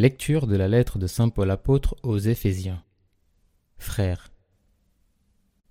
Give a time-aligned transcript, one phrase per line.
[0.00, 2.84] Lecture de la lettre de Saint Paul apôtre aux Éphésiens.
[3.78, 4.30] Frères,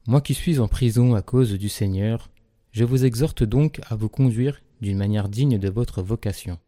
[0.06, 2.30] moi qui suis en prison à cause du Seigneur,
[2.74, 6.60] je vous exhorte donc à vous conduire d'une manière digne de votre vocation.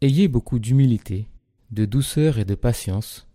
[0.00, 1.28] Ayez beaucoup d'humilité,
[1.70, 3.28] de douceur et de patience,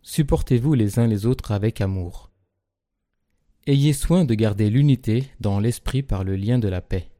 [0.00, 2.30] supportez-vous les uns les autres avec amour.
[3.66, 7.10] Ayez soin de garder l'unité dans l'esprit par le lien de la paix.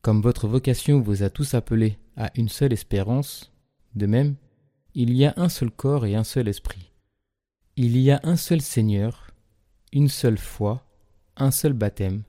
[0.00, 3.51] Comme votre vocation vous a tous appelés à une seule espérance,
[3.94, 4.36] de même,
[4.94, 6.92] il y a un seul corps et un seul esprit.
[7.76, 9.30] Il y a un seul Seigneur,
[9.92, 10.86] une seule foi,
[11.36, 12.22] un seul baptême,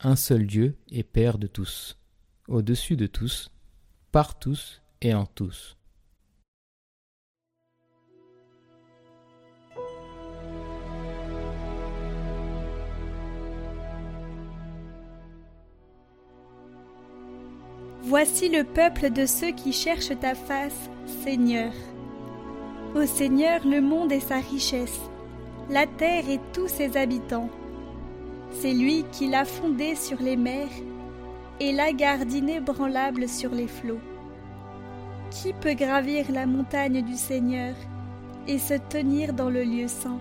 [0.00, 1.98] un seul Dieu et Père de tous,
[2.48, 3.50] au-dessus de tous,
[4.10, 5.76] par tous et en tous.
[18.04, 20.90] Voici le peuple de ceux qui cherchent ta face,
[21.22, 21.72] Seigneur.
[22.96, 25.00] Ô Seigneur, le monde et sa richesse,
[25.70, 27.48] la terre et tous ses habitants.
[28.50, 30.68] C'est lui qui l'a fondée sur les mers
[31.60, 34.00] et la garde inébranlable sur les flots.
[35.30, 37.76] Qui peut gravir la montagne du Seigneur
[38.48, 40.18] et se tenir dans le lieu saint?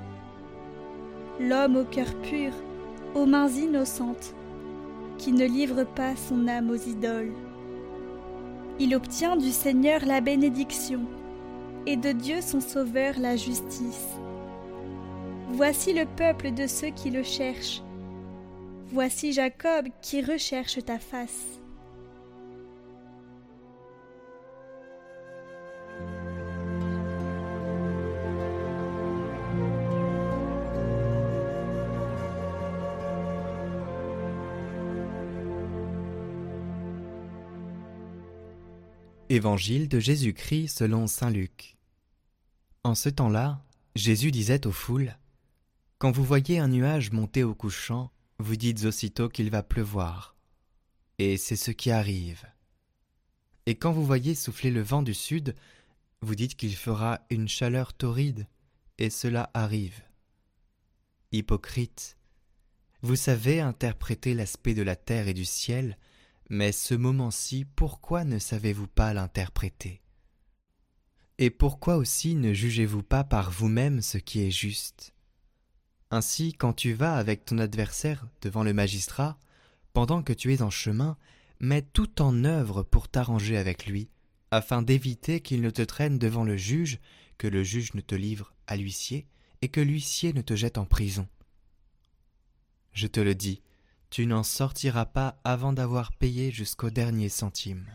[1.39, 2.53] L'homme au cœur pur,
[3.15, 4.35] aux mains innocentes,
[5.17, 7.33] qui ne livre pas son âme aux idoles.
[8.83, 11.01] Il obtient du Seigneur la bénédiction,
[11.85, 14.07] et de Dieu son Sauveur la justice.
[15.51, 17.83] Voici le peuple de ceux qui le cherchent.
[18.87, 21.61] Voici Jacob qui recherche ta face.
[39.33, 41.77] Évangile de Jésus-Christ selon Saint Luc.
[42.83, 43.64] En ce temps-là,
[43.95, 45.17] Jésus disait aux foules
[45.99, 50.36] Quand vous voyez un nuage monter au couchant, vous dites aussitôt qu'il va pleuvoir.
[51.17, 52.45] Et c'est ce qui arrive.
[53.67, 55.55] Et quand vous voyez souffler le vent du sud,
[56.20, 58.47] vous dites qu'il fera une chaleur torride,
[58.97, 60.02] et cela arrive.
[61.31, 62.17] Hypocrite,
[63.02, 65.97] vous savez interpréter l'aspect de la terre et du ciel,
[66.52, 70.02] mais ce moment-ci, pourquoi ne savez-vous pas l'interpréter?
[71.38, 75.14] Et pourquoi aussi ne jugez-vous pas par vous-même ce qui est juste?
[76.10, 79.39] Ainsi, quand tu vas avec ton adversaire devant le magistrat,
[79.94, 81.16] pendant que tu es en chemin,
[81.62, 84.10] mets tout en œuvre pour t'arranger avec lui,
[84.52, 87.00] afin d'éviter qu'il ne te traîne devant le juge,
[87.38, 89.26] que le juge ne te livre à l'huissier,
[89.62, 91.30] et que l'huissier ne te jette en prison.
[92.92, 93.62] Je te le dis,
[94.11, 97.86] tu n'en sortiras pas avant d'avoir payé jusqu'au dernier centime.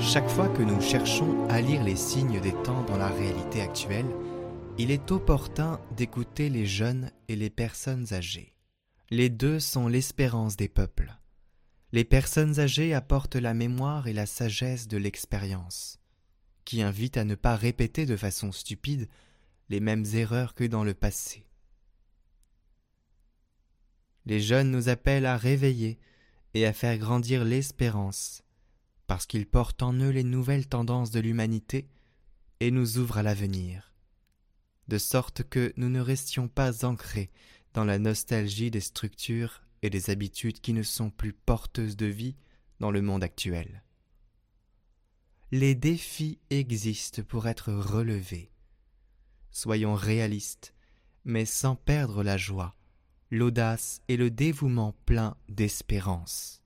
[0.00, 4.06] Chaque fois que nous cherchons à lire les signes des temps dans la réalité actuelle,
[4.78, 8.54] il est opportun d'écouter les jeunes et les personnes âgées.
[9.10, 11.14] Les deux sont l'espérance des peuples.
[11.90, 15.98] Les personnes âgées apportent la mémoire et la sagesse de l'expérience,
[16.66, 19.08] qui invitent à ne pas répéter de façon stupide
[19.70, 21.46] les mêmes erreurs que dans le passé.
[24.26, 25.98] Les jeunes nous appellent à réveiller
[26.52, 28.42] et à faire grandir l'espérance,
[29.06, 31.88] parce qu'ils portent en eux les nouvelles tendances de l'humanité
[32.60, 33.94] et nous ouvrent à l'avenir,
[34.88, 37.30] de sorte que nous ne restions pas ancrés
[37.72, 42.36] dans la nostalgie des structures et des habitudes qui ne sont plus porteuses de vie
[42.80, 43.82] dans le monde actuel.
[45.50, 48.50] Les défis existent pour être relevés.
[49.50, 50.74] Soyons réalistes,
[51.24, 52.74] mais sans perdre la joie,
[53.30, 56.57] l'audace et le dévouement plein d'espérance.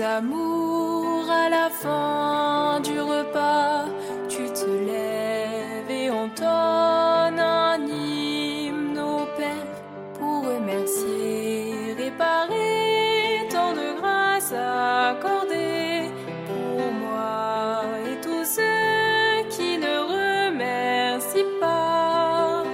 [0.00, 3.84] Amours à la fin du repas,
[4.28, 9.72] tu te lèves et entonnes un hymne au Père
[10.18, 16.10] pour remercier, réparer tant de grâces accordées
[16.48, 22.64] pour moi et tous ceux qui ne remercient pas.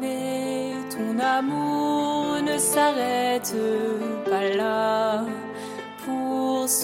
[0.00, 3.54] Mais ton amour ne s'arrête
[4.24, 5.03] pas là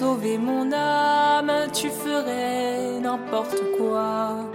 [0.01, 4.49] sauver mon âme, tu ferais n'importe quoi.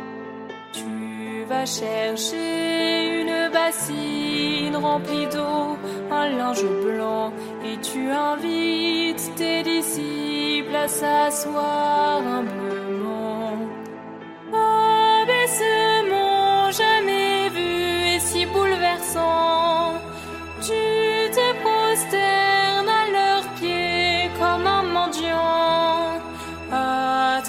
[0.74, 5.77] Tu vas chercher une bassine remplie d'eau,
[6.19, 7.31] un linge blanc,
[7.68, 12.75] et tu invites tes disciples à s'asseoir humblement.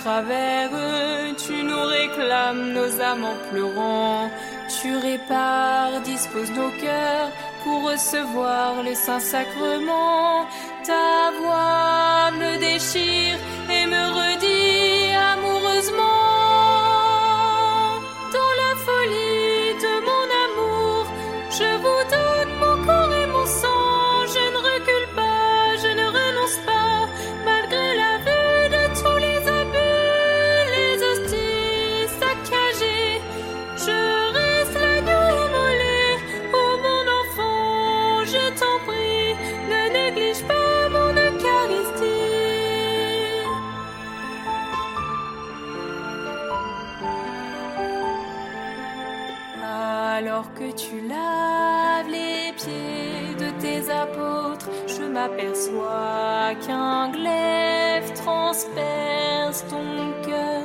[0.07, 0.71] Travers
[1.37, 4.31] tu nous réclames nos âmes en pleurant.
[4.81, 7.31] Tu répares, disposes nos cœurs
[7.65, 10.47] pour recevoir le Saint-Sacrement.
[10.87, 13.37] Ta voix me déchire
[13.77, 16.16] et me redit amoureusement.
[55.27, 60.63] Je m'aperçois qu'un glaive transperce ton cœur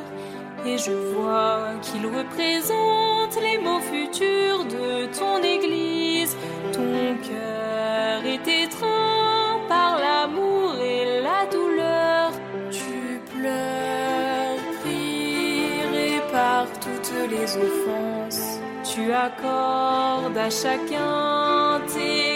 [0.65, 6.35] et je vois qu'il représente les mots futurs de ton Église.
[6.73, 12.31] Ton cœur est étreint par l'amour et la douleur.
[12.69, 18.59] Tu pleures, pries, répares toutes les offenses.
[18.83, 22.30] Tu accordes à chacun tes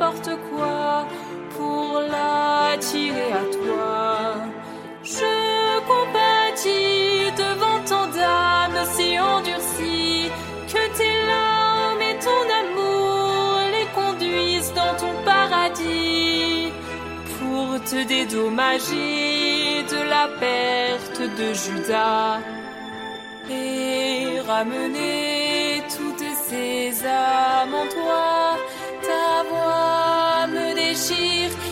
[0.00, 1.06] n'importe quoi
[1.56, 4.34] pour l'attirer à toi.
[5.02, 10.30] Je compatis devant tant d'âmes si endurcies
[10.68, 16.72] que tes larmes et ton amour les conduisent dans ton paradis
[17.38, 22.38] pour te dédommager de la perte de Judas
[23.50, 28.69] et ramener toutes ces âmes en toi.
[30.90, 31.69] Ta voix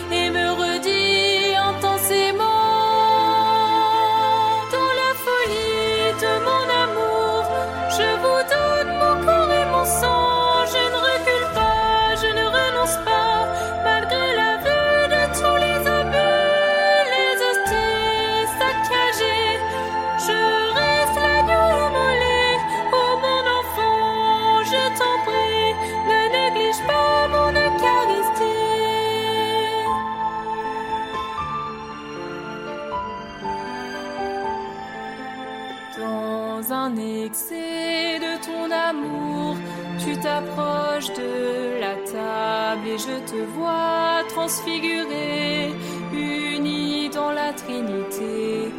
[44.29, 45.73] transfiguré,
[46.13, 48.71] uni dans la Trinité.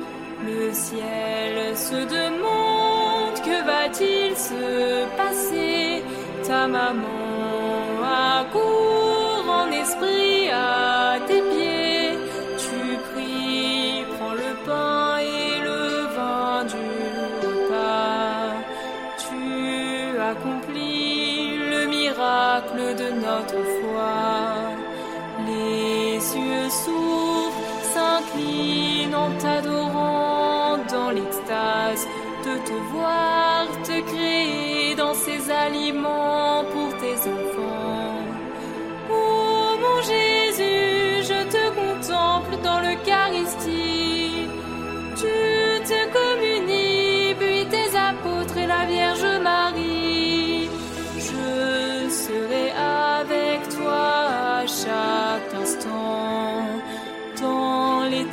[0.44, 6.02] Le ciel se demande que va-t-il se passer?
[6.47, 8.02] Ta maman
[8.38, 12.12] accourt en esprit à tes pieds.
[12.64, 12.80] Tu
[13.12, 15.82] pries, prends le pain et le
[16.16, 16.87] vin du
[17.44, 18.54] repas.
[19.25, 23.79] Tu accomplis le miracle de notre foi.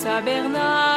[0.07, 0.96] Dans les